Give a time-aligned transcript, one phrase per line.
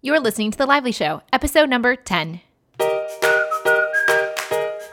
[0.00, 2.40] You're listening to The Lively Show, episode number 10.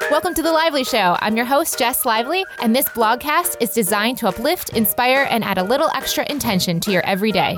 [0.10, 1.16] Welcome to The Lively Show.
[1.20, 5.60] I'm your host, Jess Lively, and this blogcast is designed to uplift, inspire, and add
[5.60, 7.56] a little extra intention to your everyday.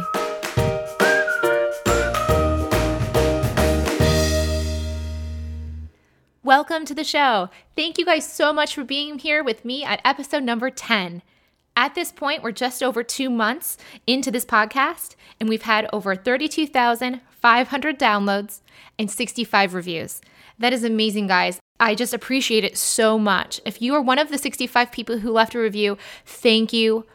[6.44, 7.50] Welcome to the show.
[7.78, 11.22] Thank you guys so much for being here with me at episode number 10.
[11.78, 16.14] At this point, we're just over two months into this podcast, and we've had over
[17.48, 18.62] 32,500 downloads
[19.00, 20.22] and 65 reviews.
[20.60, 21.60] That is amazing, guys.
[21.80, 23.62] I just appreciate it so much.
[23.66, 27.05] If you are one of the 65 people who left a review, thank you,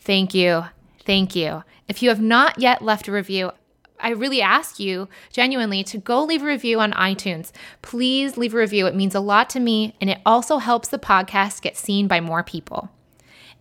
[0.00, 0.64] thank you,
[1.04, 1.64] thank you.
[1.88, 3.50] If you have not yet left a review,
[3.98, 7.52] I really ask you genuinely to go leave a review on iTunes.
[7.82, 8.86] Please leave a review.
[8.86, 12.20] It means a lot to me, and it also helps the podcast get seen by
[12.20, 12.90] more people.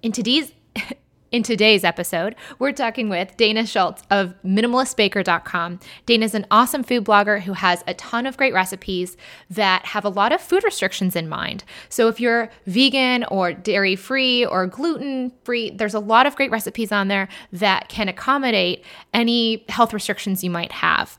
[0.02, 0.52] In today's
[1.32, 5.80] in today's episode, we're talking with Dana Shultz of minimalistbaker.com.
[6.06, 9.16] Dana's an awesome food blogger who has a ton of great recipes
[9.50, 11.64] that have a lot of food restrictions in mind.
[11.88, 16.52] So if you're vegan or dairy free or gluten free, there's a lot of great
[16.52, 18.84] recipes on there that can accommodate
[19.14, 21.18] any health restrictions you might have.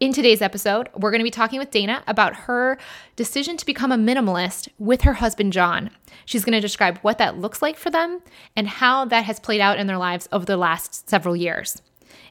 [0.00, 2.78] In today's episode, we're going to be talking with Dana about her
[3.14, 5.88] decision to become a minimalist with her husband, John.
[6.24, 8.20] She's going to describe what that looks like for them
[8.56, 11.80] and how that has played out in their lives over the last several years.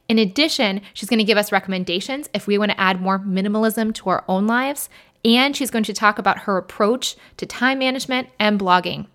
[0.08, 3.94] In addition, she's going to give us recommendations if we want to add more minimalism
[3.94, 4.90] to our own lives.
[5.24, 9.06] And she's going to talk about her approach to time management and blogging.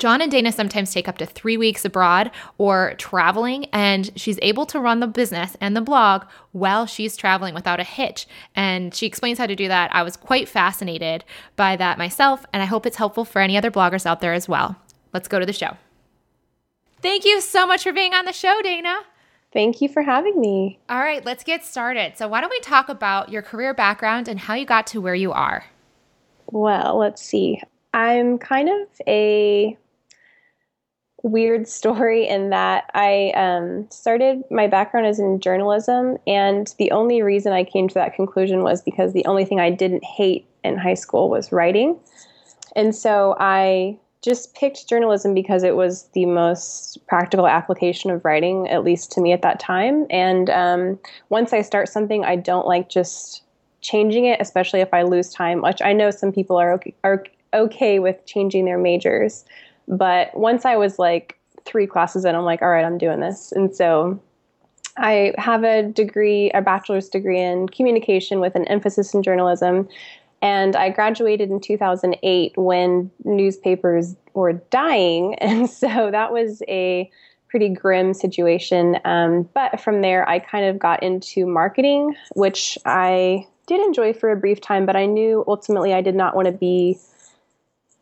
[0.00, 4.64] John and Dana sometimes take up to three weeks abroad or traveling, and she's able
[4.64, 8.26] to run the business and the blog while she's traveling without a hitch.
[8.56, 9.94] And she explains how to do that.
[9.94, 11.22] I was quite fascinated
[11.54, 14.48] by that myself, and I hope it's helpful for any other bloggers out there as
[14.48, 14.74] well.
[15.12, 15.76] Let's go to the show.
[17.02, 19.00] Thank you so much for being on the show, Dana.
[19.52, 20.78] Thank you for having me.
[20.88, 22.16] All right, let's get started.
[22.16, 25.14] So, why don't we talk about your career background and how you got to where
[25.14, 25.66] you are?
[26.46, 27.60] Well, let's see.
[27.92, 29.76] I'm kind of a
[31.22, 37.22] weird story in that I um, started my background is in journalism, and the only
[37.22, 40.76] reason I came to that conclusion was because the only thing I didn't hate in
[40.76, 41.98] high school was writing.
[42.76, 48.68] And so I just picked journalism because it was the most practical application of writing,
[48.68, 50.06] at least to me at that time.
[50.10, 50.98] And um,
[51.30, 53.42] once I start something, I don't like just
[53.80, 57.24] changing it, especially if I lose time, which I know some people are okay, are
[57.54, 59.44] okay with changing their majors.
[59.90, 63.52] But once I was like three classes in, I'm like, all right, I'm doing this.
[63.52, 64.20] And so
[64.96, 69.88] I have a degree, a bachelor's degree in communication with an emphasis in journalism.
[70.42, 75.36] And I graduated in 2008 when newspapers were dying.
[75.40, 77.10] And so that was a
[77.48, 78.98] pretty grim situation.
[79.04, 84.30] Um, but from there, I kind of got into marketing, which I did enjoy for
[84.30, 86.96] a brief time, but I knew ultimately I did not want to be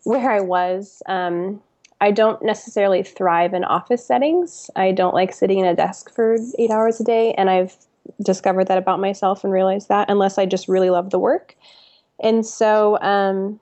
[0.04, 1.02] where I was.
[1.06, 1.62] Um,
[2.00, 4.70] I don't necessarily thrive in office settings.
[4.76, 7.76] I don't like sitting in a desk for eight hours a day, and I've
[8.22, 11.56] discovered that about myself and realized that unless I just really love the work.
[12.20, 13.60] And so, um,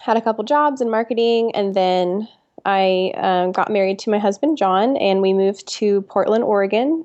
[0.00, 2.28] had a couple jobs in marketing, and then
[2.64, 7.04] I um, got married to my husband John, and we moved to Portland, Oregon,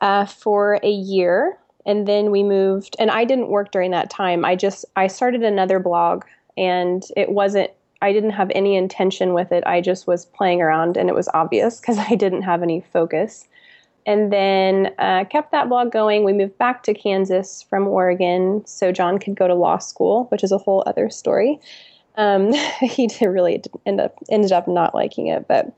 [0.00, 1.58] uh, for a year.
[1.84, 4.44] And then we moved, and I didn't work during that time.
[4.44, 6.24] I just I started another blog,
[6.56, 7.70] and it wasn't
[8.02, 9.64] I didn't have any intention with it.
[9.66, 13.46] I just was playing around and it was obvious because I didn't have any focus.
[14.04, 16.24] And then uh, kept that blog going.
[16.24, 20.42] We moved back to Kansas from Oregon so John could go to law school, which
[20.42, 21.60] is a whole other story.
[22.16, 25.72] Um, he did really end up ended up not liking it, but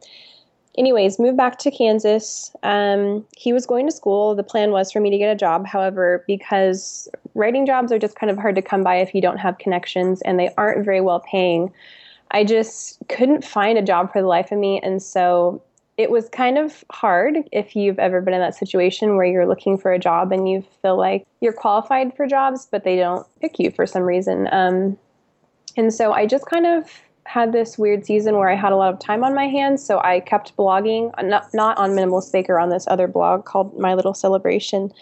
[0.76, 2.54] anyways, moved back to Kansas.
[2.62, 4.34] Um, he was going to school.
[4.34, 5.66] The plan was for me to get a job.
[5.66, 9.38] However, because writing jobs are just kind of hard to come by if you don't
[9.38, 11.72] have connections and they aren't very well paying,
[12.30, 14.80] I just couldn't find a job for the life of me.
[14.82, 15.62] And so
[15.96, 19.78] it was kind of hard if you've ever been in that situation where you're looking
[19.78, 23.58] for a job and you feel like you're qualified for jobs, but they don't pick
[23.58, 24.48] you for some reason.
[24.50, 24.98] Um,
[25.76, 26.90] and so I just kind of
[27.26, 29.84] had this weird season where I had a lot of time on my hands.
[29.84, 33.94] So I kept blogging, not, not on Minimalist Baker, on this other blog called My
[33.94, 34.92] Little Celebration.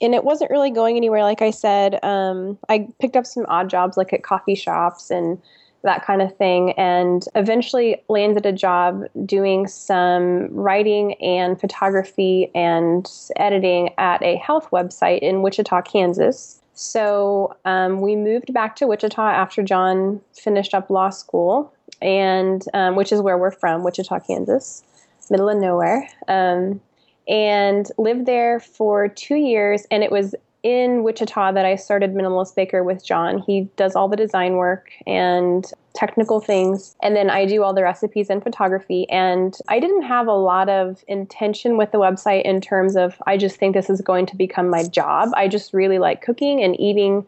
[0.00, 1.98] And it wasn't really going anywhere, like I said.
[2.04, 5.40] Um, I picked up some odd jobs, like at coffee shops and
[5.82, 13.08] that kind of thing, and eventually landed a job doing some writing and photography and
[13.36, 16.60] editing at a health website in Wichita, Kansas.
[16.74, 22.96] So um, we moved back to Wichita after John finished up law school, and um,
[22.96, 24.82] which is where we're from, Wichita, Kansas,
[25.30, 26.08] middle of nowhere.
[26.28, 26.80] Um,
[27.28, 29.86] and lived there for two years.
[29.90, 30.34] And it was
[30.68, 33.38] in Wichita that I started Minimalist Baker with John.
[33.38, 36.94] He does all the design work and technical things.
[37.02, 39.08] And then I do all the recipes and photography.
[39.08, 43.38] And I didn't have a lot of intention with the website in terms of, I
[43.38, 45.30] just think this is going to become my job.
[45.34, 47.24] I just really like cooking and eating,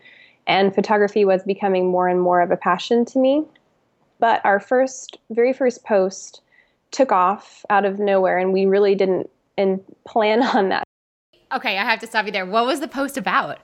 [0.46, 3.44] and photography was becoming more and more of a passion to me.
[4.18, 6.42] But our first, very first post
[6.90, 9.30] took off out of nowhere, and we really didn't
[10.04, 10.84] plan on that.
[11.52, 12.46] Okay, I have to stop you there.
[12.46, 13.58] What was the post about?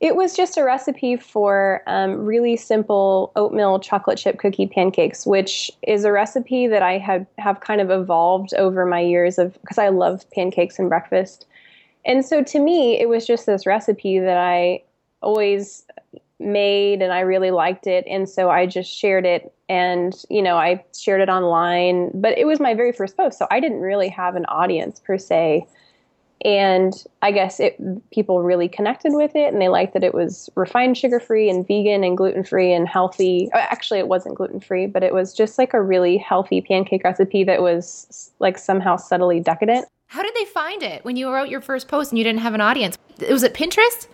[0.00, 5.70] It was just a recipe for um, really simple oatmeal chocolate chip cookie pancakes, which
[5.86, 9.78] is a recipe that I have have kind of evolved over my years of because
[9.78, 11.46] I love pancakes and breakfast.
[12.04, 14.82] And so to me, it was just this recipe that I
[15.22, 15.84] always
[16.38, 18.04] made and I really liked it.
[18.06, 22.46] And so I just shared it and, you know, I shared it online, but it
[22.46, 23.38] was my very first post.
[23.38, 25.66] So I didn't really have an audience per se
[26.44, 26.92] and
[27.22, 27.76] I guess it
[28.10, 31.66] people really connected with it, and they liked that it was refined sugar free and
[31.66, 33.50] vegan and gluten free and healthy.
[33.52, 37.04] Uh, actually, it wasn't gluten free, but it was just like a really healthy pancake
[37.04, 39.86] recipe that was like somehow subtly decadent.
[40.06, 42.54] How did they find it when you wrote your first post and you didn't have
[42.54, 42.98] an audience?
[43.30, 44.08] Was it Pinterest?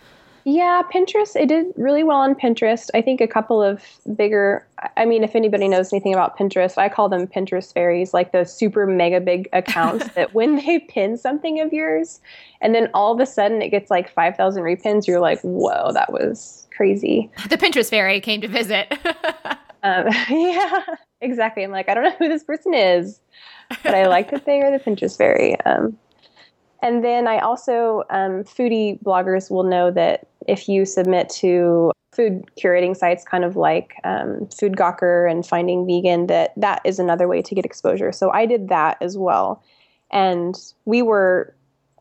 [0.48, 2.88] Yeah, Pinterest, it did really well on Pinterest.
[2.94, 3.82] I think a couple of
[4.14, 4.64] bigger,
[4.96, 8.44] I mean, if anybody knows anything about Pinterest, I call them Pinterest fairies, like the
[8.44, 12.20] super mega big accounts that when they pin something of yours
[12.60, 16.12] and then all of a sudden it gets like 5,000 repins, you're like, whoa, that
[16.12, 17.28] was crazy.
[17.48, 18.92] The Pinterest fairy came to visit.
[19.82, 20.80] um, yeah,
[21.22, 21.64] exactly.
[21.64, 23.18] I'm like, I don't know who this person is,
[23.82, 25.60] but I like that they are the Pinterest fairy.
[25.62, 25.98] Um,
[26.86, 32.44] and then I also, um, foodie bloggers will know that if you submit to food
[32.62, 37.26] curating sites, kind of like um, Food Gawker and Finding Vegan, that that is another
[37.26, 38.12] way to get exposure.
[38.12, 39.64] So I did that as well.
[40.12, 40.54] And
[40.84, 41.52] we were,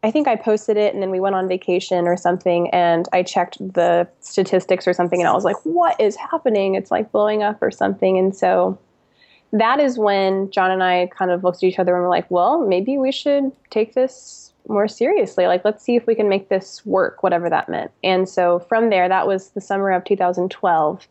[0.04, 3.24] I think I posted it and then we went on vacation or something and I
[3.24, 6.76] checked the statistics or something and I was like, what is happening?
[6.76, 8.20] It's like blowing up or something.
[8.20, 8.78] And so
[9.52, 12.30] that is when John and I kind of looked at each other and were like,
[12.30, 15.48] well, maybe we should take this more seriously.
[15.48, 17.92] Like, let's see if we can make this work, whatever that meant.
[18.04, 21.08] And so from there, that was the summer of 2012.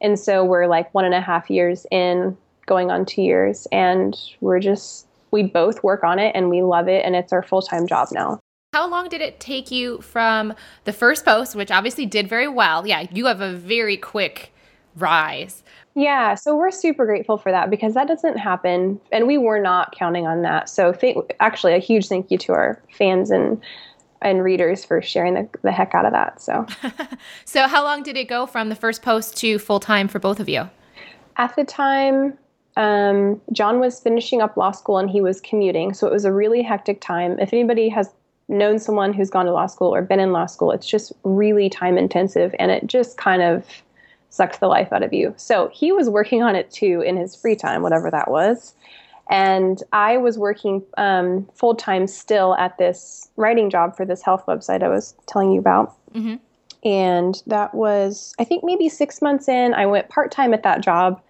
[0.00, 4.18] And so we're like one and a half years in, going on two years, and
[4.40, 7.62] we're just, we both work on it and we love it, and it's our full
[7.62, 8.38] time job now.
[8.72, 12.86] How long did it take you from the first post, which obviously did very well?
[12.86, 14.51] Yeah, you have a very quick
[14.96, 15.62] rise
[15.94, 19.92] yeah, so we're super grateful for that because that doesn't happen, and we were not
[19.92, 20.68] counting on that.
[20.70, 23.60] So, th- actually, a huge thank you to our fans and
[24.22, 26.40] and readers for sharing the, the heck out of that.
[26.40, 26.64] So,
[27.44, 30.40] so how long did it go from the first post to full time for both
[30.40, 30.70] of you?
[31.36, 32.38] At the time,
[32.76, 36.32] um, John was finishing up law school and he was commuting, so it was a
[36.32, 37.38] really hectic time.
[37.38, 38.08] If anybody has
[38.48, 41.68] known someone who's gone to law school or been in law school, it's just really
[41.68, 43.66] time intensive, and it just kind of
[44.32, 45.34] sucks the life out of you.
[45.36, 48.74] So he was working on it too in his free time, whatever that was.
[49.30, 54.44] And I was working um, full time still at this writing job for this health
[54.46, 55.94] website I was telling you about.
[56.14, 56.36] Mm-hmm.
[56.88, 59.74] And that was, I think, maybe six months in.
[59.74, 61.22] I went part time at that job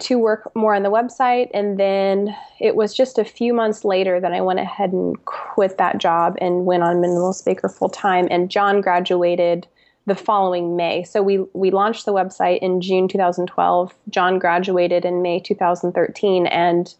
[0.00, 1.50] to work more on the website.
[1.52, 5.78] And then it was just a few months later that I went ahead and quit
[5.78, 8.28] that job and went on Minimalist Baker full time.
[8.30, 9.66] And John graduated
[10.10, 11.04] the following May.
[11.04, 13.94] So we we launched the website in June 2012.
[14.08, 16.92] John graduated in May 2013 and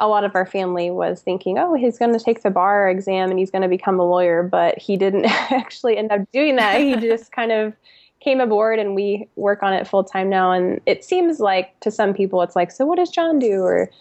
[0.00, 3.30] a lot of our family was thinking, "Oh, he's going to take the bar exam
[3.30, 6.80] and he's going to become a lawyer," but he didn't actually end up doing that.
[6.80, 7.72] He just kind of
[8.18, 11.90] came aboard and we work on it full time now and it seems like to
[11.92, 13.92] some people it's like, "So what does John do?" or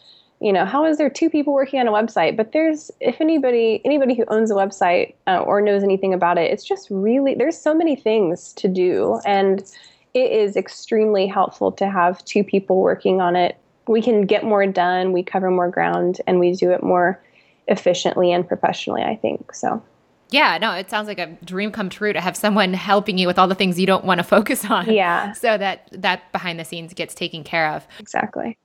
[0.44, 3.82] you know how is there two people working on a website but there's if anybody
[3.86, 7.58] anybody who owns a website uh, or knows anything about it it's just really there's
[7.58, 9.64] so many things to do and
[10.14, 13.58] it is extremely helpful to have two people working on it
[13.88, 17.24] we can get more done we cover more ground and we do it more
[17.70, 19.82] efficiently and professionally i think so
[20.30, 23.38] yeah, no, it sounds like a dream come true to have someone helping you with
[23.38, 24.92] all the things you don't want to focus on.
[24.92, 25.34] Yeah.
[25.34, 27.88] So that that behind the scenes gets taken care of.
[28.00, 28.58] Exactly.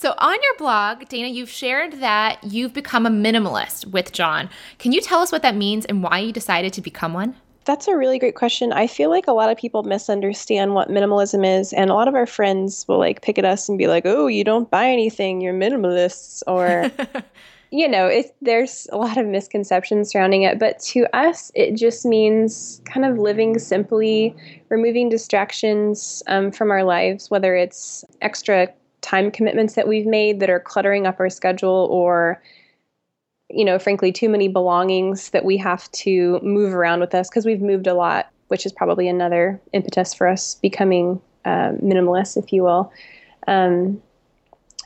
[0.00, 4.48] So, on your blog, Dana, you've shared that you've become a minimalist with John.
[4.78, 7.36] Can you tell us what that means and why you decided to become one?
[7.66, 8.72] That's a really great question.
[8.72, 12.14] I feel like a lot of people misunderstand what minimalism is, and a lot of
[12.14, 15.42] our friends will like pick at us and be like, "Oh, you don't buy anything,
[15.42, 16.90] you're minimalists," or
[17.70, 20.58] you know, it, there's a lot of misconceptions surrounding it.
[20.58, 24.34] But to us, it just means kind of living simply,
[24.70, 28.68] removing distractions um, from our lives, whether it's extra
[29.00, 32.40] time commitments that we've made that are cluttering up our schedule or
[33.52, 37.44] you know, frankly, too many belongings that we have to move around with us because
[37.44, 42.52] we've moved a lot, which is probably another impetus for us becoming uh, minimalist, if
[42.52, 42.92] you will.
[43.48, 44.00] Um,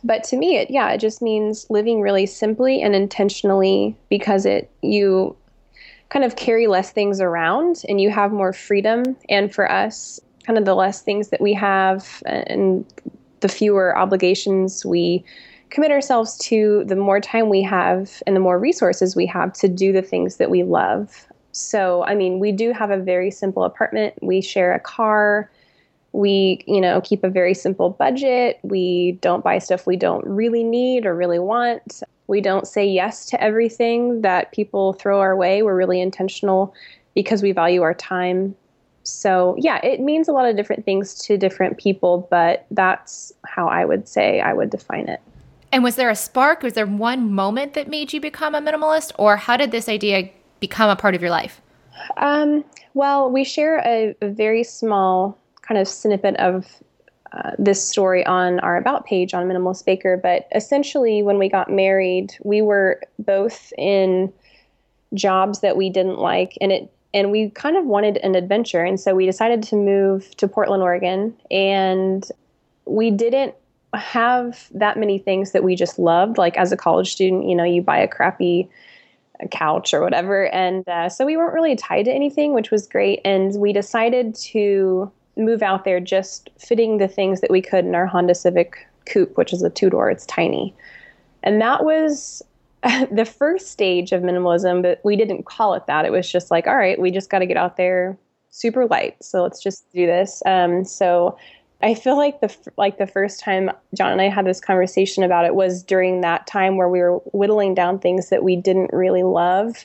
[0.02, 4.71] but to me, it yeah, it just means living really simply and intentionally because it
[4.83, 5.37] you
[6.11, 9.16] kind of carry less things around and you have more freedom.
[9.28, 12.85] And for us, kind of the less things that we have and
[13.45, 15.23] the fewer obligations we
[15.69, 19.69] commit ourselves to, the more time we have and the more resources we have to
[19.69, 21.27] do the things that we love.
[21.53, 24.15] So, I mean, we do have a very simple apartment.
[24.23, 25.51] We share a car.
[26.13, 28.61] We, you know, keep a very simple budget.
[28.63, 32.03] We don't buy stuff we don't really need or really want.
[32.29, 35.63] We don't say yes to everything that people throw our way.
[35.63, 36.73] We're really intentional
[37.15, 38.57] because we value our time.
[39.05, 43.69] So, yeah, it means a lot of different things to different people, but that's how
[43.69, 45.21] I would say I would define it.
[45.71, 46.63] And was there a spark?
[46.63, 50.31] Was there one moment that made you become a minimalist, or how did this idea
[50.61, 51.61] become a part of your life?
[52.17, 56.83] Um, well, we share a, a, very small kind of snippet of
[57.33, 61.71] uh, this story on our About page on Minimalist Baker, but essentially, when we got
[61.71, 64.33] married, we were both in
[65.13, 69.00] jobs that we didn't like, and it and we kind of wanted an adventure, and
[69.00, 72.28] so we decided to move to Portland, Oregon, and
[72.85, 73.54] we didn't
[73.94, 76.37] have that many things that we just loved.
[76.37, 78.68] Like as a college student, you know, you buy a crappy
[79.50, 80.47] couch or whatever.
[80.52, 83.21] And uh, so we weren't really tied to anything, which was great.
[83.25, 87.94] And we decided to move out there just fitting the things that we could in
[87.94, 90.75] our Honda Civic Coupe, which is a two door, it's tiny.
[91.42, 92.42] And that was
[93.11, 96.05] the first stage of minimalism, but we didn't call it that.
[96.05, 98.19] It was just like, all right, we just got to get out there
[98.50, 99.17] super light.
[99.23, 100.43] So let's just do this.
[100.45, 101.37] Um, so
[101.83, 105.45] I feel like the like the first time John and I had this conversation about
[105.45, 109.23] it was during that time where we were whittling down things that we didn't really
[109.23, 109.85] love.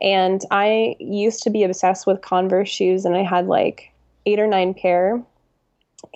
[0.00, 3.92] And I used to be obsessed with Converse shoes and I had like
[4.26, 5.22] eight or nine pair.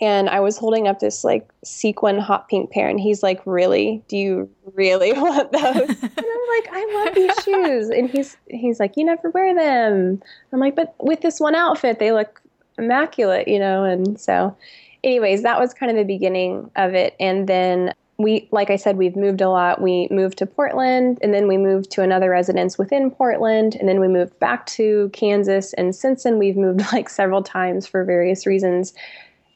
[0.01, 4.03] And I was holding up this like sequin hot pink pair and he's like, "Really?
[4.09, 8.79] Do you really want those?" and I'm like, "I love these shoes." And he's he's
[8.79, 10.23] like, "You never wear them."
[10.53, 12.41] I'm like, "But with this one outfit, they look
[12.79, 14.57] immaculate, you know?" And so
[15.05, 17.17] anyways, that was kind of the beginning of it.
[17.19, 19.81] And then we, like I said, we've moved a lot.
[19.81, 24.01] We moved to Portland and then we moved to another residence within Portland and then
[24.01, 25.73] we moved back to Kansas.
[25.75, 28.95] And since then, we've moved like several times for various reasons.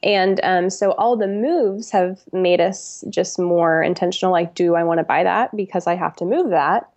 [0.02, 4.32] And um, so all the moves have made us just more intentional.
[4.32, 6.90] Like, do I want to buy that because I have to move that?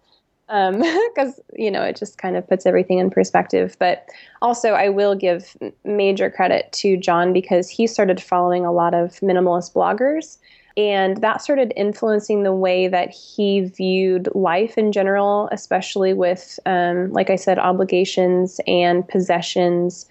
[0.49, 3.77] because um, you know it just kind of puts everything in perspective.
[3.79, 4.07] But
[4.41, 9.19] also, I will give major credit to John because he started following a lot of
[9.19, 10.37] minimalist bloggers,
[10.75, 17.11] and that started influencing the way that he viewed life in general, especially with, um,
[17.11, 20.07] like I said, obligations and possessions,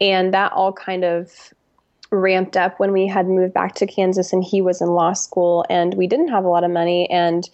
[0.00, 1.52] and that all kind of
[2.14, 5.64] ramped up when we had moved back to Kansas and he was in law school
[5.68, 7.48] and we didn't have a lot of money and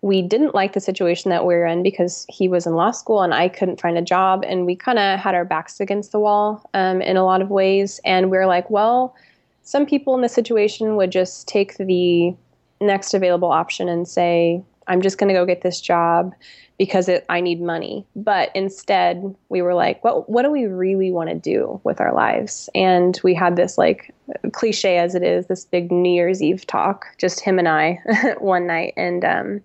[0.00, 3.22] we didn't like the situation that we were in because he was in law school
[3.22, 4.44] and I couldn't find a job.
[4.44, 7.50] And we kind of had our backs against the wall um, in a lot of
[7.50, 8.00] ways.
[8.04, 9.14] And we are like, well,
[9.62, 12.34] some people in this situation would just take the
[12.80, 16.34] next available option and say, I'm just going to go get this job
[16.78, 18.06] because it, I need money.
[18.16, 22.14] But instead, we were like, well, what do we really want to do with our
[22.14, 22.68] lives?
[22.74, 24.14] And we had this like
[24.52, 28.00] cliche as it is, this big New Year's Eve talk, just him and I
[28.38, 28.94] one night.
[28.96, 29.60] And um,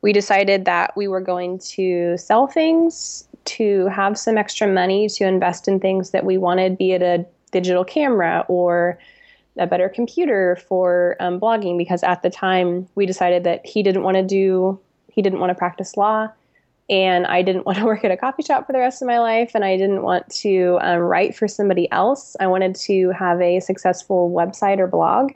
[0.00, 5.24] we decided that we were going to sell things to have some extra money to
[5.24, 8.98] invest in things that we wanted, be it a digital camera or
[9.58, 11.78] a better computer for um, blogging.
[11.78, 14.80] Because at the time, we decided that he didn't want to do,
[15.10, 16.28] he didn't want to practice law,
[16.88, 19.18] and I didn't want to work at a coffee shop for the rest of my
[19.18, 22.36] life, and I didn't want to um, write for somebody else.
[22.40, 25.32] I wanted to have a successful website or blog.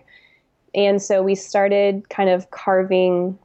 [0.75, 3.39] And so we started kind of carving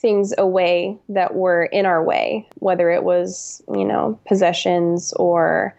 [0.00, 5.76] things away that were in our way, whether it was, you know, possessions or,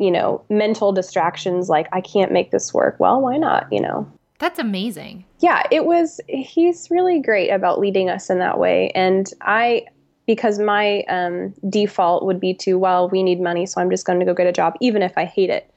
[0.00, 2.96] you know, mental distractions like, I can't make this work.
[2.98, 4.10] Well, why not, you know?
[4.38, 5.26] That's amazing.
[5.40, 8.90] Yeah, it was, he's really great about leading us in that way.
[8.94, 9.84] And I,
[10.26, 14.18] because my um, default would be to, well, we need money, so I'm just going
[14.20, 15.70] to go get a job, even if I hate it.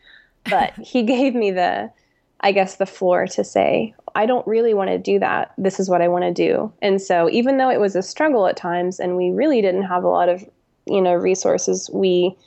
[0.50, 1.92] But he gave me the,
[2.40, 5.54] I guess, the floor to say, I don't really want to do that.
[5.58, 6.72] This is what I want to do.
[6.82, 10.04] And so, even though it was a struggle at times and we really didn't have
[10.04, 10.46] a lot of,
[10.86, 12.38] you know, resources, we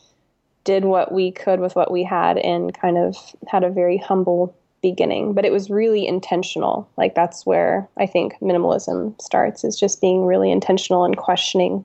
[0.66, 3.16] did what we could with what we had and kind of
[3.49, 6.90] had a very humble beginning, but it was really intentional.
[6.99, 11.85] Like that's where I think minimalism starts is just being really intentional and questioning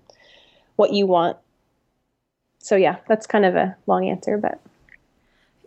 [0.75, 1.37] what you want.
[2.59, 4.59] So yeah, that's kind of a long answer, but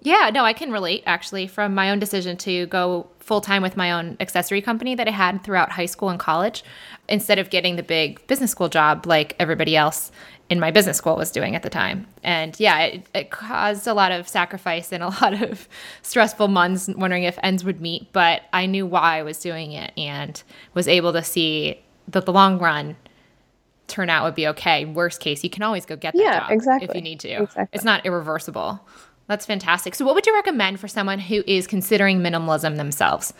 [0.04, 3.74] yeah, no, I can relate actually from my own decision to go full time with
[3.74, 6.62] my own accessory company that I had throughout high school and college
[7.08, 10.12] instead of getting the big business school job like everybody else
[10.50, 12.06] in my business school was doing at the time.
[12.22, 15.68] And yeah, it, it, caused a lot of sacrifice and a lot of
[16.02, 18.12] stressful months wondering if ends would meet.
[18.12, 20.42] But I knew why I was doing it and
[20.74, 22.96] was able to see that the long run
[23.86, 24.84] turnout would be okay.
[24.84, 26.88] Worst case, you can always go get that yeah, job exactly.
[26.88, 27.42] if you need to.
[27.42, 27.68] Exactly.
[27.72, 28.86] It's not irreversible.
[29.26, 29.94] That's fantastic.
[29.94, 33.32] So, what would you recommend for someone who is considering minimalism themselves?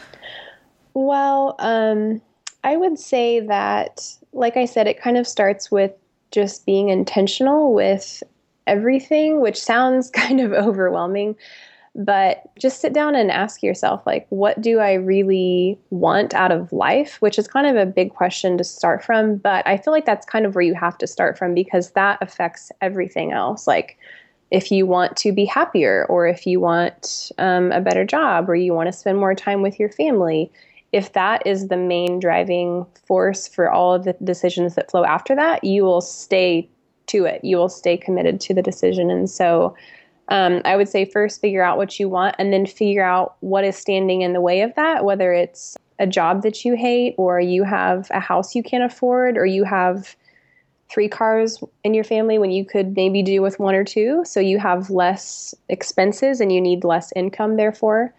[0.95, 2.23] Well, um,
[2.63, 4.01] I would say that,
[4.33, 5.93] like I said, it kind of starts with
[6.35, 8.23] just being intentional with
[8.67, 11.37] everything, which sounds kind of overwhelming.
[11.97, 16.73] But just sit down and ask yourself, like, what do I really want out of
[16.73, 17.19] life?
[17.21, 19.37] Which is kind of a big question to start from.
[19.37, 22.19] But I feel like that's kind of where you have to start from because that
[22.21, 23.69] affects everything else.
[23.69, 23.97] Like,
[24.51, 28.57] if you want to be happier, or if you want um, a better job, or
[28.57, 30.51] you want to spend more time with your family,
[30.95, 35.35] if that is the main driving force for all of the decisions that flow after
[35.35, 36.69] that, you will stay
[37.07, 37.43] to it.
[37.43, 39.11] You will stay committed to the decision.
[39.11, 39.75] And so
[40.29, 43.65] um, I would say first figure out what you want and then figure out what
[43.65, 47.41] is standing in the way of that, whether it's a job that you hate, or
[47.41, 50.15] you have a house you can't afford, or you have
[50.89, 54.23] three cars in your family when you could maybe do with one or two.
[54.25, 58.15] So you have less expenses and you need less income, therefore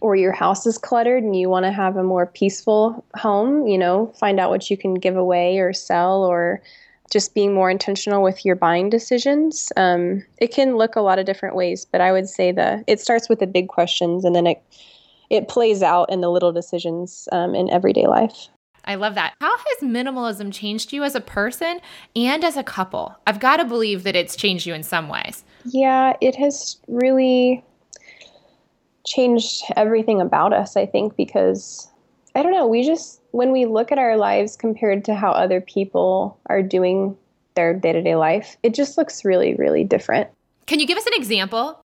[0.00, 3.76] or your house is cluttered and you want to have a more peaceful home, you
[3.76, 6.62] know, find out what you can give away or sell or
[7.10, 9.72] just being more intentional with your buying decisions.
[9.76, 13.00] Um, it can look a lot of different ways, but I would say the it
[13.00, 14.62] starts with the big questions and then it
[15.28, 18.48] it plays out in the little decisions um, in everyday life.
[18.84, 19.34] I love that.
[19.40, 21.80] How has minimalism changed you as a person
[22.16, 23.14] and as a couple?
[23.26, 25.44] I've got to believe that it's changed you in some ways.
[25.64, 27.62] Yeah, it has really
[29.10, 31.88] changed everything about us, I think, because
[32.34, 35.60] I don't know, we just, when we look at our lives compared to how other
[35.60, 37.16] people are doing
[37.54, 40.30] their day to day life, it just looks really, really different.
[40.66, 41.84] Can you give us an example?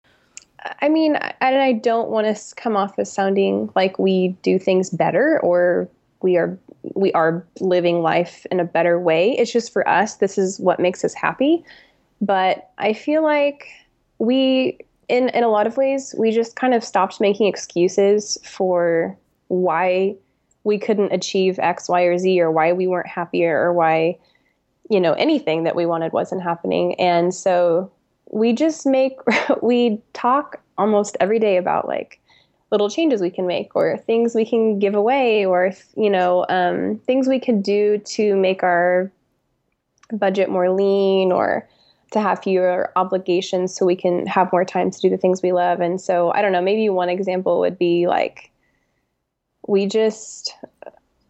[0.80, 4.90] I mean, and I don't want to come off as sounding like we do things
[4.90, 5.88] better or
[6.22, 6.58] we are
[6.94, 9.32] we are living life in a better way.
[9.38, 11.64] It's just for us, this is what makes us happy.
[12.20, 13.66] But I feel like
[14.18, 19.16] we in in a lot of ways, we just kind of stopped making excuses for
[19.48, 20.16] why
[20.64, 24.18] we couldn't achieve X, Y, or Z, or why we weren't happier, or why
[24.90, 26.94] you know anything that we wanted wasn't happening.
[27.00, 27.90] And so
[28.30, 29.18] we just make
[29.62, 32.20] we talk almost every day about like
[32.70, 36.98] little changes we can make or things we can give away or you know um,
[37.06, 39.12] things we could do to make our
[40.12, 41.68] budget more lean or
[42.14, 45.52] to have fewer obligations so we can have more time to do the things we
[45.52, 45.80] love.
[45.80, 48.50] And so I don't know, maybe one example would be like
[49.66, 50.54] we just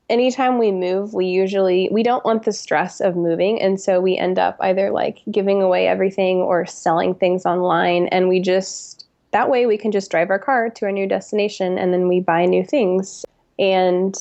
[0.09, 4.17] anytime we move, we usually we don't want the stress of moving and so we
[4.17, 9.51] end up either like giving away everything or selling things online and we just that
[9.51, 12.47] way we can just drive our car to a new destination and then we buy
[12.47, 13.27] new things.
[13.59, 14.17] And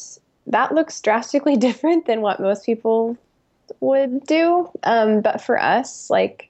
[0.48, 3.16] that looks drastically different than what most people
[3.80, 4.70] would do.
[4.84, 6.50] Um, but for us, like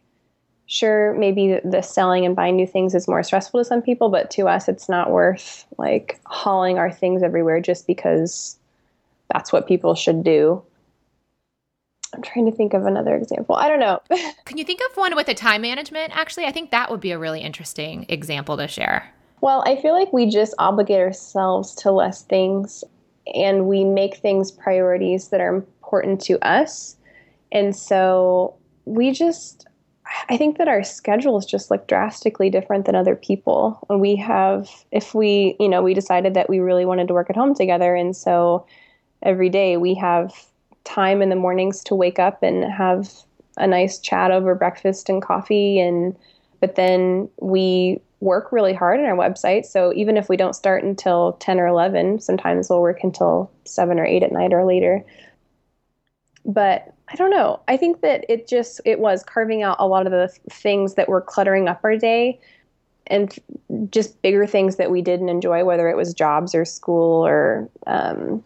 [0.74, 4.32] sure maybe the selling and buying new things is more stressful to some people but
[4.32, 8.58] to us it's not worth like hauling our things everywhere just because
[9.32, 10.62] that's what people should do.
[12.14, 13.56] I'm trying to think of another example.
[13.56, 14.00] I don't know.
[14.46, 16.16] Can you think of one with a time management?
[16.16, 19.14] Actually i think that would be a really interesting example to share.
[19.42, 22.84] Well i feel like we just obligate ourselves to less things
[23.36, 26.98] and we make things priorities that are important to us.
[27.52, 28.56] And so
[28.86, 29.68] we just
[30.30, 33.86] I think that our schedules just look drastically different than other people.
[33.90, 37.36] We have, if we, you know, we decided that we really wanted to work at
[37.36, 37.96] home together.
[37.96, 38.66] And so
[39.22, 40.34] every day we have
[40.84, 43.12] time in the mornings to wake up and have
[43.58, 45.80] a nice chat over breakfast and coffee.
[45.80, 46.16] And,
[46.60, 49.66] but then we work really hard on our website.
[49.66, 54.00] So even if we don't start until 10 or 11, sometimes we'll work until 7
[54.00, 55.04] or 8 at night or later.
[56.46, 57.60] But I don't know.
[57.68, 61.10] I think that it just it was carving out a lot of the things that
[61.10, 62.40] were cluttering up our day
[63.08, 63.38] and
[63.92, 68.44] just bigger things that we didn't enjoy, whether it was jobs or school or um,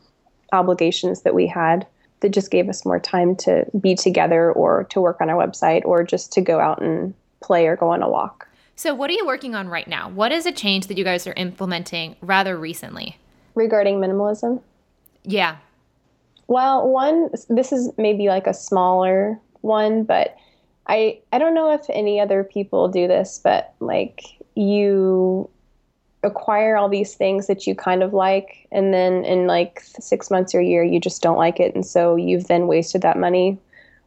[0.52, 1.86] obligations that we had
[2.22, 5.86] that just gave us more time to be together or to work on our website
[5.86, 8.48] or just to go out and play or go on a walk.
[8.76, 10.10] So, what are you working on right now?
[10.10, 13.18] What is a change that you guys are implementing rather recently?
[13.56, 14.62] Regarding minimalism?
[15.24, 15.58] Yeah.
[16.48, 20.36] Well, one, this is maybe like a smaller one, but
[20.88, 24.24] I I don't know if any other people do this, but like
[24.56, 25.50] you
[26.24, 30.56] acquire all these things that you kind of like and then in like 6 months
[30.56, 33.58] or a year you just don't like it and so you've then wasted that money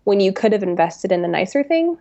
[0.05, 1.97] when you could have invested in the nicer thing.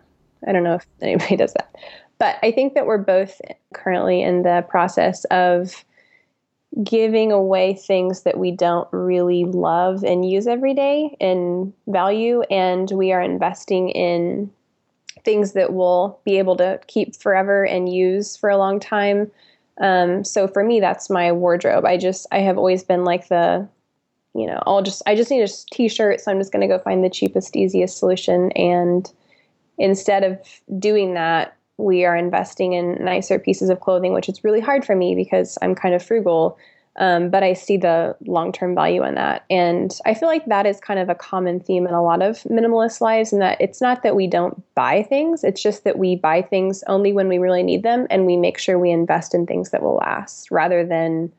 [0.46, 1.74] I don't know if anybody does that.
[2.18, 3.40] But I think that we're both
[3.72, 5.84] currently in the process of
[6.84, 12.90] giving away things that we don't really love and use every day and value and
[12.92, 14.50] we are investing in
[15.24, 19.30] things that we'll be able to keep forever and use for a long time.
[19.80, 21.84] Um, so for me that's my wardrobe.
[21.84, 23.68] I just i have always been like the
[24.32, 26.78] you know i'll just i just need a t-shirt so i'm just going to go
[26.78, 28.52] find the cheapest easiest solution.
[28.52, 29.10] And
[29.76, 30.38] instead of
[30.78, 34.94] doing that we are investing in nicer pieces of clothing, which is really hard for
[34.94, 36.58] me because I'm kind of frugal.
[36.96, 39.44] Um, but I see the long term value in that.
[39.48, 42.42] And I feel like that is kind of a common theme in a lot of
[42.42, 46.16] minimalist lives, and that it's not that we don't buy things, it's just that we
[46.16, 49.46] buy things only when we really need them and we make sure we invest in
[49.46, 51.32] things that will last rather than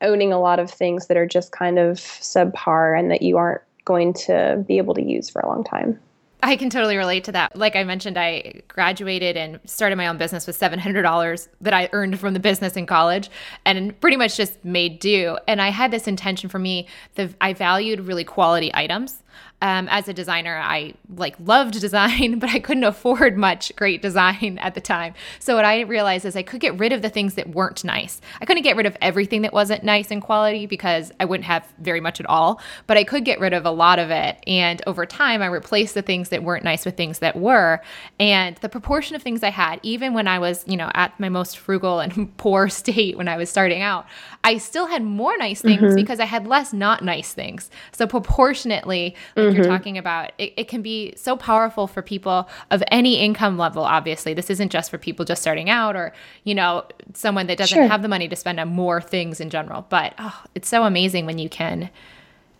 [0.00, 3.62] owning a lot of things that are just kind of subpar and that you aren't
[3.84, 5.98] going to be able to use for a long time.
[6.44, 7.56] I can totally relate to that.
[7.56, 12.20] Like I mentioned, I graduated and started my own business with $700 that I earned
[12.20, 13.30] from the business in college
[13.64, 15.38] and pretty much just made do.
[15.48, 19.22] And I had this intention for me that I valued really quality items
[19.64, 24.58] um, as a designer, I like loved design, but I couldn't afford much great design
[24.60, 25.14] at the time.
[25.38, 28.20] So what I realized is I could get rid of the things that weren't nice.
[28.42, 31.66] I couldn't get rid of everything that wasn't nice in quality because I wouldn't have
[31.78, 34.36] very much at all, but I could get rid of a lot of it.
[34.46, 37.80] And over time, I replaced the things that weren't nice with things that were.
[38.20, 41.30] And the proportion of things I had, even when I was, you know, at my
[41.30, 44.06] most frugal and poor state when I was starting out,
[44.42, 45.94] I still had more nice things mm-hmm.
[45.94, 47.70] because I had less not nice things.
[47.92, 49.56] So proportionately, like mm-hmm.
[49.56, 53.84] you're talking about, it, it can be so powerful for people of any income level,
[53.84, 54.34] obviously.
[54.34, 56.12] This isn't just for people just starting out or,
[56.44, 56.84] you know,
[57.14, 57.86] someone that doesn't sure.
[57.86, 59.86] have the money to spend on more things in general.
[59.88, 61.90] But oh, it's so amazing when you can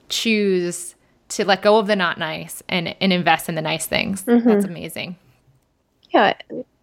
[0.09, 0.94] choose
[1.31, 4.24] to let go of the not nice and, and invest in the nice things.
[4.24, 4.48] Mm-hmm.
[4.48, 5.16] That's amazing.
[6.11, 6.35] Yeah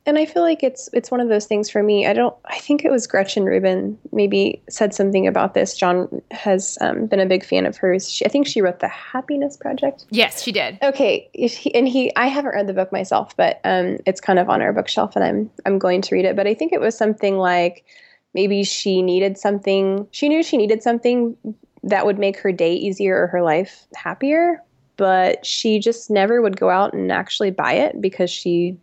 [0.05, 2.07] and I feel like it's it's one of those things for me.
[2.07, 2.35] I don't.
[2.45, 5.77] I think it was Gretchen Rubin maybe said something about this.
[5.77, 8.09] John has um, been a big fan of hers.
[8.09, 10.05] She, I think she wrote the Happiness Project.
[10.09, 10.79] Yes, she did.
[10.81, 12.13] Okay, he, and he.
[12.15, 15.23] I haven't read the book myself, but um, it's kind of on our bookshelf, and
[15.23, 16.35] I'm I'm going to read it.
[16.35, 17.85] But I think it was something like
[18.33, 20.07] maybe she needed something.
[20.11, 21.37] She knew she needed something
[21.83, 24.63] that would make her day easier or her life happier,
[24.97, 28.77] but she just never would go out and actually buy it because she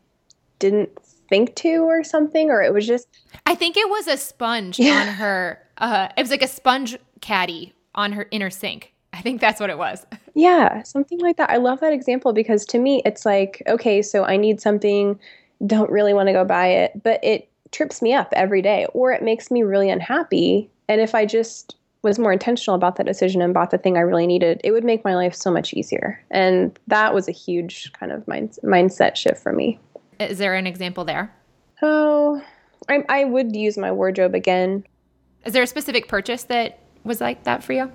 [0.58, 0.90] didn't
[1.28, 3.08] think to or something or it was just
[3.46, 5.00] I think it was a sponge yeah.
[5.00, 8.94] on her uh it was like a sponge caddy on her inner sink.
[9.12, 10.06] I think that's what it was.
[10.34, 11.50] Yeah, something like that.
[11.50, 15.18] I love that example because to me it's like, okay, so I need something,
[15.66, 19.10] don't really want to go buy it, but it trips me up every day or
[19.10, 20.70] it makes me really unhappy.
[20.88, 24.02] And if I just was more intentional about that decision and bought the thing I
[24.02, 26.22] really needed, it would make my life so much easier.
[26.30, 29.80] And that was a huge kind of mind- mindset shift for me.
[30.20, 31.34] Is there an example there?
[31.82, 32.42] Oh,
[32.88, 34.84] I, I would use my wardrobe again.
[35.44, 37.90] Is there a specific purchase that was like that for you?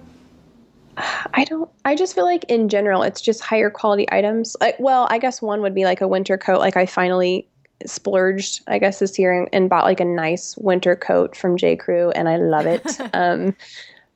[0.98, 1.70] I don't.
[1.86, 4.56] I just feel like in general, it's just higher quality items.
[4.62, 6.60] Like, well, I guess one would be like a winter coat.
[6.60, 7.48] Like I finally
[7.86, 11.76] splurged, I guess this year, and, and bought like a nice winter coat from J.
[11.76, 12.86] Crew, and I love it.
[13.14, 13.56] um,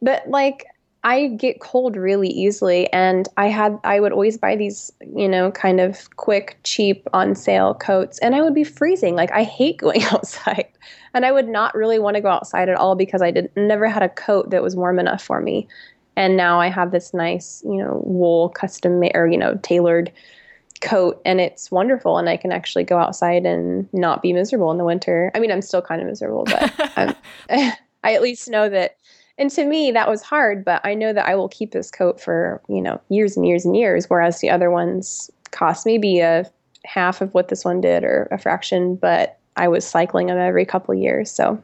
[0.01, 0.65] but like
[1.07, 5.51] I get cold really easily and I had I would always buy these, you know,
[5.51, 9.15] kind of quick, cheap on sale coats and I would be freezing.
[9.15, 10.67] Like I hate going outside.
[11.13, 13.87] And I would not really want to go outside at all because I did never
[13.87, 15.69] had a coat that was warm enough for me.
[16.17, 20.11] And now I have this nice, you know, wool custom or, you know, tailored
[20.81, 24.77] coat and it's wonderful and I can actually go outside and not be miserable in
[24.77, 25.31] the winter.
[25.33, 27.15] I mean, I'm still kind of miserable, but um,
[27.49, 28.97] I at least know that
[29.37, 32.19] and to me that was hard but i know that i will keep this coat
[32.19, 36.49] for you know years and years and years whereas the other ones cost maybe a
[36.85, 40.65] half of what this one did or a fraction but i was cycling them every
[40.65, 41.61] couple years so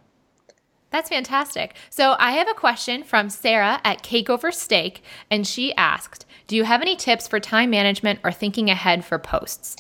[0.93, 1.73] that's fantastic.
[1.89, 6.55] So, I have a question from Sara at Cake Over Steak, and she asked Do
[6.55, 9.75] you have any tips for time management or thinking ahead for posts?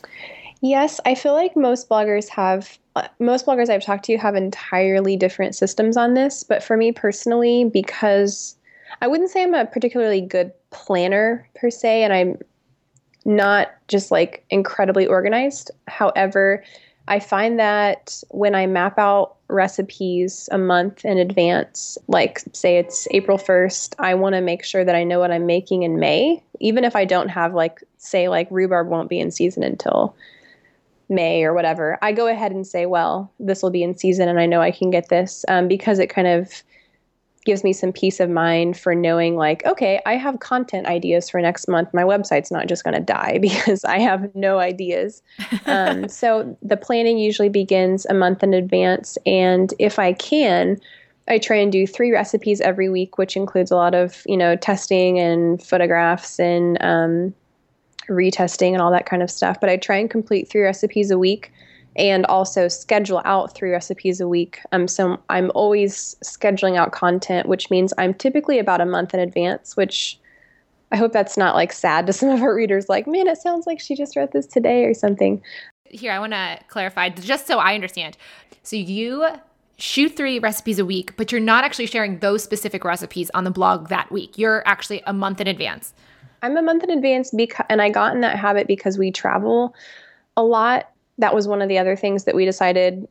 [0.63, 5.17] Yes, I feel like most bloggers have uh, most bloggers I've talked to have entirely
[5.17, 8.55] different systems on this, but for me personally, because
[9.01, 12.37] I wouldn't say I'm a particularly good planner per se, and I'm
[13.25, 15.69] not just like incredibly organized.
[15.89, 16.63] However,
[17.09, 23.05] I find that when I map out recipes a month in advance, like say it's
[23.11, 26.41] April 1st, I want to make sure that I know what I'm making in May,
[26.61, 30.15] even if I don't have like say like rhubarb won't be in season until
[31.13, 31.97] May or whatever.
[32.01, 34.71] I go ahead and say, well, this will be in season and I know I
[34.71, 36.63] can get this um, because it kind of
[37.45, 41.41] gives me some peace of mind for knowing like okay i have content ideas for
[41.41, 45.21] next month my website's not just going to die because i have no ideas
[45.65, 50.79] um, so the planning usually begins a month in advance and if i can
[51.27, 54.55] i try and do three recipes every week which includes a lot of you know
[54.55, 57.33] testing and photographs and um,
[58.07, 61.17] retesting and all that kind of stuff but i try and complete three recipes a
[61.17, 61.51] week
[61.95, 64.59] and also schedule out three recipes a week.
[64.71, 69.19] Um, so I'm always scheduling out content, which means I'm typically about a month in
[69.19, 70.19] advance, which
[70.91, 73.67] I hope that's not like sad to some of our readers, like, man, it sounds
[73.67, 75.41] like she just wrote this today or something.
[75.85, 78.17] Here, I want to clarify just so I understand.
[78.63, 79.27] So you
[79.77, 83.51] shoot three recipes a week, but you're not actually sharing those specific recipes on the
[83.51, 84.37] blog that week.
[84.37, 85.93] You're actually a month in advance.
[86.43, 89.73] I'm a month in advance because, and I got in that habit because we travel
[90.35, 93.07] a lot that was one of the other things that we decided,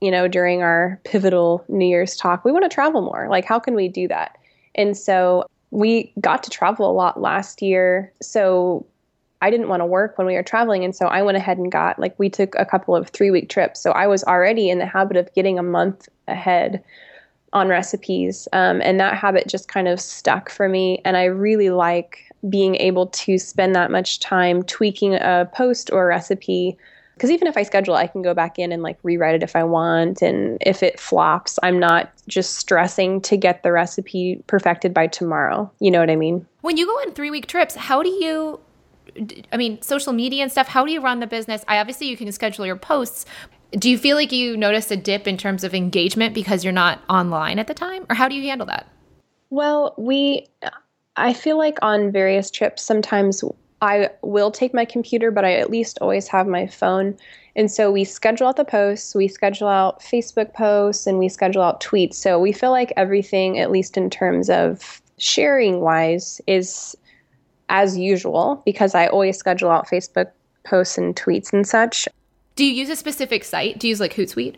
[0.00, 2.44] you know, during our pivotal New Year's talk.
[2.44, 3.28] We want to travel more.
[3.30, 4.36] Like, how can we do that?
[4.74, 8.12] And so we got to travel a lot last year.
[8.20, 8.84] So
[9.40, 10.84] I didn't want to work when we were traveling.
[10.84, 13.48] And so I went ahead and got, like, we took a couple of three week
[13.48, 13.80] trips.
[13.80, 16.84] So I was already in the habit of getting a month ahead
[17.56, 18.46] on recipes.
[18.52, 21.00] Um, and that habit just kind of stuck for me.
[21.06, 26.04] And I really like being able to spend that much time tweaking a post or
[26.04, 26.76] a recipe
[27.14, 29.56] because even if I schedule, I can go back in and like rewrite it if
[29.56, 30.20] I want.
[30.20, 35.72] And if it flops, I'm not just stressing to get the recipe perfected by tomorrow.
[35.80, 36.46] You know what I mean?
[36.60, 38.60] When you go on three week trips, how do you?
[39.50, 40.68] I mean, social media and stuff.
[40.68, 41.64] How do you run the business?
[41.66, 43.24] I obviously you can schedule your posts.
[43.72, 47.02] Do you feel like you notice a dip in terms of engagement because you're not
[47.08, 48.86] online at the time, or how do you handle that?
[49.50, 50.46] Well, we,
[51.16, 53.42] I feel like on various trips, sometimes
[53.82, 57.16] I will take my computer, but I at least always have my phone.
[57.56, 61.62] And so we schedule out the posts, we schedule out Facebook posts, and we schedule
[61.62, 62.14] out tweets.
[62.14, 66.96] So we feel like everything, at least in terms of sharing wise, is
[67.68, 70.30] as usual because I always schedule out Facebook
[70.64, 72.08] posts and tweets and such.
[72.56, 73.78] Do you use a specific site?
[73.78, 74.56] Do you use like Hootsuite?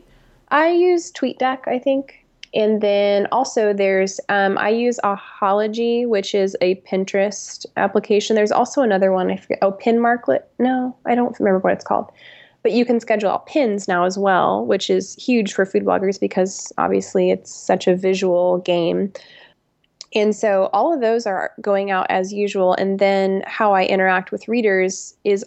[0.51, 2.25] I use TweetDeck, I think.
[2.55, 8.37] And then also there's um, I use Ahalogy, which is a Pinterest application.
[8.37, 9.59] There's also another one I forget.
[9.63, 10.45] Oh, Pinmarklet.
[10.61, 12.11] No, I don't remember what it's called.
[12.63, 16.19] But you can schedule out pins now as well, which is huge for food bloggers
[16.19, 19.13] because obviously it's such a visual game.
[20.15, 22.75] And so all of those are going out as usual.
[22.75, 25.45] And then how I interact with readers is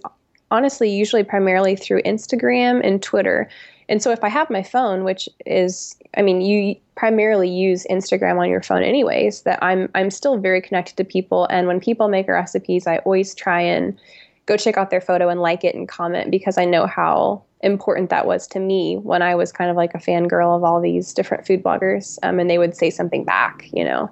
[0.52, 3.50] honestly usually primarily through Instagram and Twitter.
[3.90, 8.40] And so if I have my phone, which is, I mean, you primarily use Instagram
[8.40, 11.48] on your phone anyways, that I'm I'm still very connected to people.
[11.50, 13.98] And when people make recipes, I always try and
[14.46, 18.10] go check out their photo and like it and comment because I know how important
[18.10, 21.14] that was to me when I was kind of like a fangirl of all these
[21.14, 22.18] different food bloggers.
[22.24, 24.10] Um, and they would say something back, you know.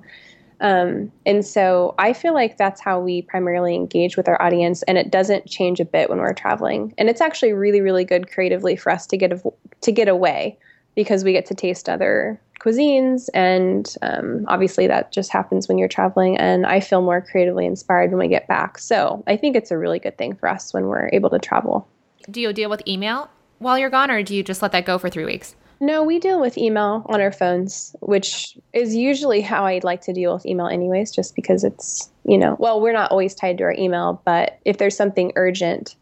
[0.62, 4.98] Um, and so I feel like that's how we primarily engage with our audience, and
[4.98, 6.94] it doesn't change a bit when we're traveling.
[6.98, 9.42] And it's actually really, really good creatively for us to get a,
[9.82, 10.58] to get away
[10.96, 15.88] because we get to taste other cuisines, and um, obviously that just happens when you're
[15.88, 16.38] traveling.
[16.38, 18.80] And I feel more creatively inspired when we get back.
[18.80, 21.88] So I think it's a really good thing for us when we're able to travel.
[22.30, 24.98] Do you deal with email while you're gone, or do you just let that go
[24.98, 25.56] for three weeks?
[25.82, 30.14] No, we deal with email on our phones, which is usually how I'd like to
[30.14, 33.64] deal with email, anyways, just because it's, you know, well, we're not always tied to
[33.64, 35.96] our email, but if there's something urgent,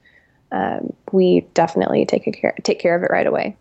[0.52, 3.56] um, we definitely take care take care of it right away.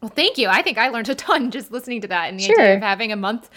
[0.00, 0.48] Well, thank you.
[0.48, 2.60] I think I learned a ton just listening to that, and the sure.
[2.60, 3.48] idea of having a month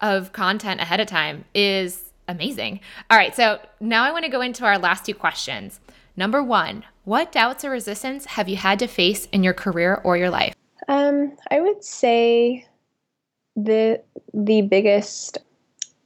[0.00, 2.80] of content ahead of time is amazing.
[3.10, 5.80] All right, so now I want to go into our last two questions.
[6.16, 10.16] Number one, what doubts or resistance have you had to face in your career or
[10.16, 10.54] your life?
[10.88, 12.66] Um, I would say
[13.56, 15.38] the the biggest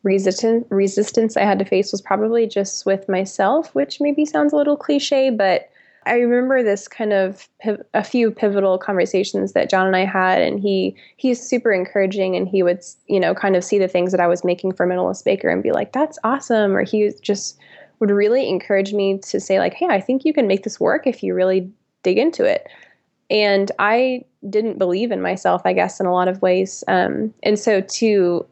[0.02, 4.56] resistance resistance I had to face was probably just with myself, which maybe sounds a
[4.56, 5.70] little cliche, but
[6.06, 7.48] I remember this kind of
[7.92, 12.48] a few pivotal conversations that John and I had, and he he's super encouraging, and
[12.48, 15.24] he would you know kind of see the things that I was making for Minimalist
[15.24, 17.58] Baker and be like, "That's awesome," or he just
[18.00, 21.06] would really encourage me to say like, "Hey, I think you can make this work
[21.06, 21.70] if you really
[22.02, 22.68] dig into it."
[23.30, 26.82] And I didn't believe in myself, I guess, in a lot of ways.
[26.88, 28.46] Um, and so, to,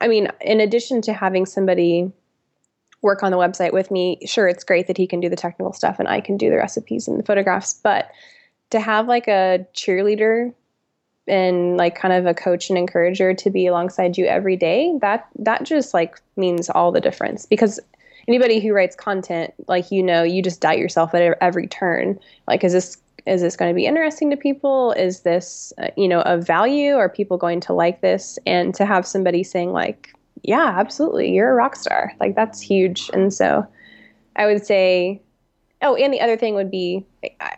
[0.00, 2.10] I mean, in addition to having somebody
[3.00, 5.72] work on the website with me, sure, it's great that he can do the technical
[5.72, 8.10] stuff and I can do the recipes and the photographs, but
[8.70, 10.52] to have like a cheerleader
[11.28, 15.28] and like kind of a coach and encourager to be alongside you every day that
[15.38, 17.78] that just like means all the difference because
[18.26, 22.64] anybody who writes content like you know you just doubt yourself at every turn like
[22.64, 22.96] is this
[23.26, 24.92] is this going to be interesting to people?
[24.92, 26.94] Is this uh, you know of value?
[26.94, 28.38] Are people going to like this?
[28.46, 33.10] And to have somebody saying like yeah absolutely you're a rock star like that's huge.
[33.12, 33.66] And so
[34.36, 35.20] i would say
[35.82, 37.04] oh and the other thing would be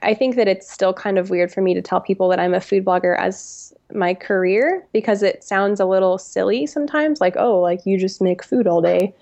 [0.03, 2.55] i think that it's still kind of weird for me to tell people that i'm
[2.55, 7.61] a food blogger as my career because it sounds a little silly sometimes like oh
[7.61, 9.15] like you just make food all day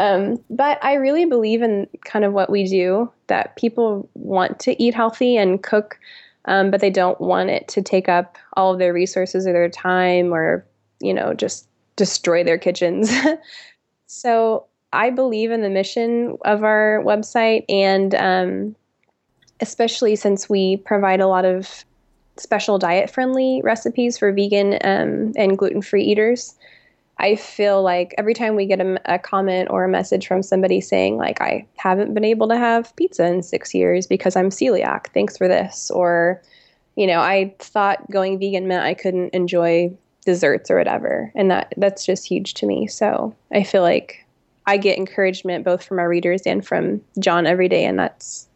[0.00, 4.82] um, but I really believe in kind of what we do that people want to
[4.82, 5.98] eat healthy and cook,
[6.46, 9.68] um, but they don't want it to take up all of their resources or their
[9.68, 10.64] time or,
[11.00, 13.12] you know, just destroy their kitchens.
[14.06, 18.76] so I believe in the mission of our website, and um,
[19.60, 21.84] especially since we provide a lot of
[22.38, 26.54] special diet friendly recipes for vegan um, and gluten free eaters.
[27.20, 30.80] I feel like every time we get a, a, comment or a message from somebody
[30.80, 35.08] saying, like, I haven't been able to have pizza in six years because I'm celiac,
[35.08, 35.90] thanks for this.
[35.90, 36.40] Or,
[36.96, 41.30] you know, I thought going vegan meant I couldn't enjoy desserts or whatever.
[41.34, 42.86] And that that's just huge to me.
[42.86, 44.26] So I feel like
[44.66, 47.84] I get encouragement both from our readers and from John every day.
[47.84, 48.48] And that's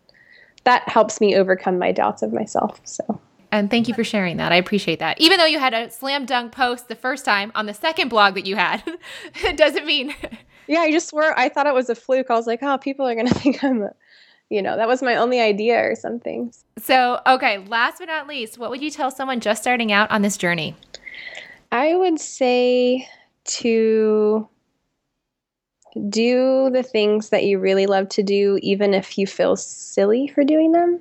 [0.65, 2.81] that helps me overcome my doubts of myself.
[2.85, 3.21] So
[3.55, 4.51] and thank you for sharing that.
[4.51, 5.21] I appreciate that.
[5.21, 8.35] Even though you had a slam dunk post the first time on the second blog
[8.35, 8.83] that you had,
[9.45, 10.13] it doesn't mean.
[10.67, 12.31] yeah, I just swore I thought it was a fluke.
[12.31, 13.91] I was like, oh, people are going to think I'm, a,
[14.51, 16.53] you know, that was my only idea or something.
[16.79, 20.23] So, okay, last but not least, what would you tell someone just starting out on
[20.23, 20.75] this journey?
[21.71, 23.09] I would say
[23.45, 24.49] to
[26.09, 30.43] do the things that you really love to do, even if you feel silly for
[30.43, 31.01] doing them.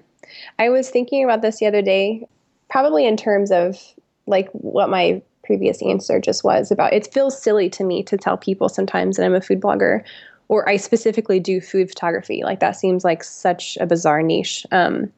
[0.59, 2.27] I was thinking about this the other day
[2.73, 3.77] probably in terms of
[4.25, 8.36] like what my previous answer just was about it feels silly to me to tell
[8.36, 10.03] people sometimes that I'm a food blogger
[10.47, 12.41] or I specifically do food photography.
[12.43, 14.65] Like that seems like such a bizarre niche.
[14.71, 15.13] Um,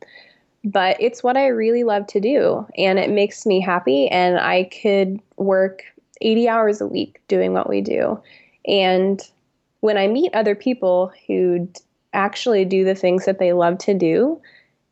[0.66, 4.66] but it's what I really love to do and it makes me happy and I
[4.66, 5.84] could work
[6.20, 8.22] 80 hours a week doing what we do.
[8.68, 9.22] And
[9.80, 11.70] when I meet other people who
[12.12, 14.42] actually do the things that they love to do,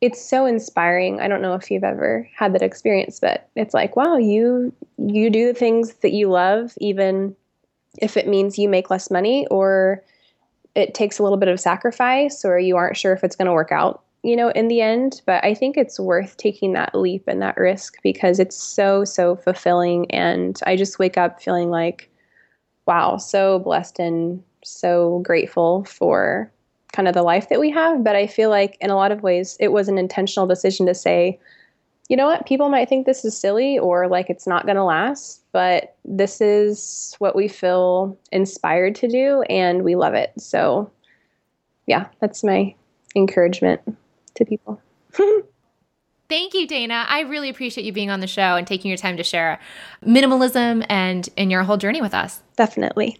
[0.00, 1.20] it's so inspiring.
[1.20, 5.30] I don't know if you've ever had that experience, but it's like, wow, you you
[5.30, 7.34] do the things that you love even
[7.98, 10.02] if it means you make less money or
[10.74, 13.52] it takes a little bit of sacrifice or you aren't sure if it's going to
[13.52, 17.24] work out, you know, in the end, but I think it's worth taking that leap
[17.28, 22.10] and that risk because it's so so fulfilling and I just wake up feeling like
[22.86, 26.50] wow, so blessed and so grateful for
[26.94, 28.04] kind of the life that we have.
[28.04, 30.94] But I feel like in a lot of ways, it was an intentional decision to
[30.94, 31.38] say,
[32.08, 34.84] you know what, people might think this is silly or like it's not going to
[34.84, 40.32] last, but this is what we feel inspired to do and we love it.
[40.38, 40.90] So,
[41.86, 42.74] yeah, that's my
[43.16, 43.80] encouragement
[44.34, 44.80] to people.
[46.28, 47.06] Thank you, Dana.
[47.08, 49.60] I really appreciate you being on the show and taking your time to share
[50.04, 52.42] minimalism and in your whole journey with us.
[52.56, 53.18] Definitely.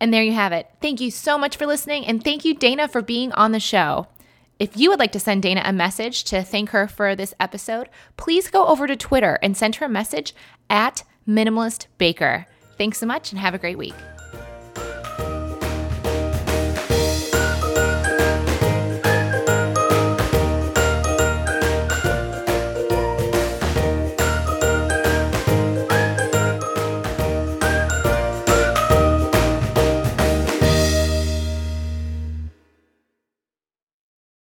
[0.00, 0.68] And there you have it.
[0.80, 4.06] Thank you so much for listening, and thank you, Dana, for being on the show.
[4.58, 7.88] If you would like to send Dana a message to thank her for this episode,
[8.16, 10.34] please go over to Twitter and send her a message
[10.68, 12.46] at Minimalist Baker.
[12.76, 13.94] Thanks so much and have a great week.